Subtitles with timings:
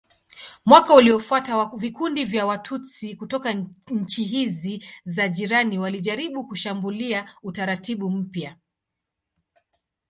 [0.65, 3.53] Mwaka uliofuata vikundi vya Watutsi kutoka
[3.91, 8.55] nchi hizi za jirani walijaribu kushambulia utaratibu mpya.